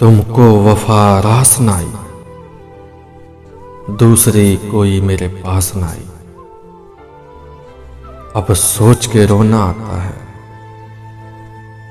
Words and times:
तुमको 0.00 0.46
वफा 0.64 1.20
रास 1.20 1.60
न 1.60 1.68
आई 1.68 1.92
दूसरी 3.96 4.56
कोई 4.56 5.00
मेरे 5.00 5.28
पास 5.28 5.72
न 5.76 5.84
आई 5.84 6.04
अब 8.36 8.52
सोच 8.52 9.06
के 9.06 9.26
रोना 9.26 9.58
आता 9.58 10.02
है, 10.02 10.18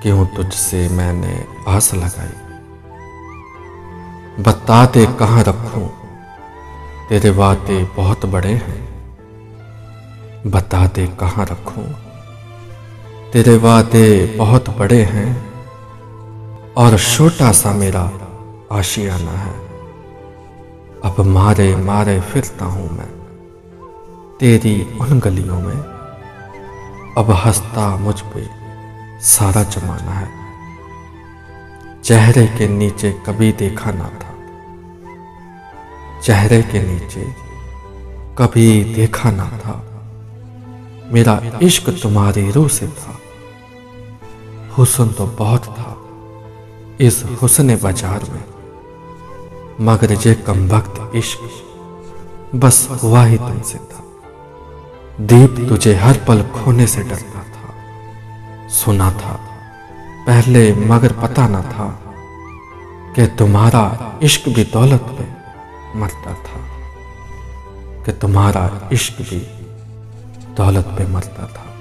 क्यों 0.04 0.26
तुझसे 0.26 0.89
मैंने 0.89 1.46
आस 1.68 1.93
लगाई? 1.93 2.36
बता 4.43 4.85
दे 4.85 5.05
कहाँ 5.19 5.43
रखूँ? 5.43 5.87
तेरे 7.09 7.29
वादे 7.29 7.83
बहुत 7.97 8.25
बड़े 8.25 8.53
हैं। 8.53 8.83
बताते 10.47 11.07
कहाँ 11.07 11.45
रखूँ? 11.45 11.87
तेरे 13.33 13.57
वादे 13.57 14.35
बहुत 14.37 14.69
बड़े 14.69 15.01
हैं। 15.03 15.54
और 16.78 17.00
छोटा 17.00 17.52
सा 17.52 17.71
मेरा 17.71 18.11
आशियाना 18.71 19.32
है। 19.32 19.54
अब 21.06 21.16
मारे 21.20 21.75
मारे 21.75 22.21
फिरता 22.21 22.66
हूँ 22.66 22.97
मैं, 22.97 23.07
तेरी 24.39 24.97
उन 25.02 25.19
गलियों 25.19 25.60
में। 25.60 25.96
अब 27.18 27.32
हंसता 27.32 27.97
मुझ 27.97 28.21
पे 28.21 28.50
सारा 29.21 29.64
जमाना 29.64 30.11
है। 30.11 30.30
चेहरे 32.03 32.47
के 32.47 32.67
नीचे 32.67 33.11
कभी 33.11 33.52
देखा 33.52 33.92
ना 33.92 34.09
था। 34.09 34.33
चेहरे 36.22 36.61
के 36.61 36.81
नीचे 36.81 37.36
कभी 38.38 38.83
देखा 38.83 39.31
ना 39.31 39.45
था। 39.45 39.81
मेरा 41.14 41.42
इश्क 41.61 41.89
तुम्हारी 41.89 42.52
रूह 42.52 42.67
से 42.67 42.88
था। 42.88 43.19
हुसन 44.78 45.08
तो 45.08 45.25
बहुत 45.28 45.66
था। 45.66 46.02
इस 47.02 47.23
हुसन 47.41 47.75
बाज़ार 47.75 48.23
में। 48.31 48.44
मगर 49.81 50.11
ये 50.27 50.33
कम 50.47 50.67
वक्त 50.67 51.15
इश्क, 51.15 51.39
बस 52.55 52.87
हुआ 53.03 53.23
ही 53.25 53.37
तुमसे 53.37 53.77
था। 53.77 54.03
दीप 55.21 55.67
तुझे 55.69 55.95
हर 55.95 56.17
पल 56.17 56.43
खोने 56.53 56.87
से 56.87 57.03
डरता 57.03 57.43
था, 57.45 58.69
सुना 58.69 59.11
था। 59.11 59.33
पहले 60.27 60.73
मगर 60.73 61.13
पता 61.13 61.47
ना 61.47 61.61
था 61.63 61.87
कि 63.15 63.27
तुम्हारा 63.37 63.83
इश्क 64.23 64.49
भी 64.49 64.63
दौलत 64.63 65.05
में 65.19 65.35
मरता 65.95 66.33
था, 66.33 66.63
कि 68.05 68.11
तुम्हारा 68.11 68.89
इश्क 68.91 69.21
भी 69.21 69.39
दौलत 70.57 70.95
पे 70.97 71.07
मरता 71.07 71.47
था। 71.47 71.74